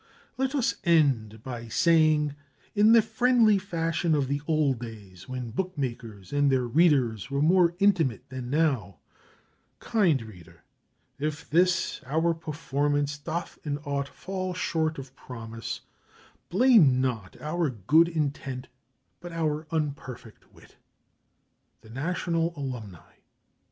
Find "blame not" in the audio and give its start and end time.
16.49-17.39